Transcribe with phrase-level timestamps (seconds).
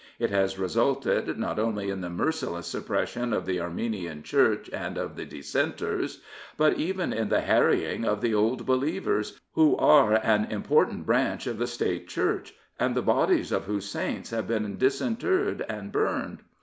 [0.17, 5.15] It has resulted not only in the merciless suppression of the Armenian Church and of
[5.15, 6.23] the Dissenters,
[6.57, 11.45] but even in the harrying of the Old Believers, who are an im portant branch
[11.45, 16.39] of the State Church, and the bodies of whose saints have been disinterred and burned.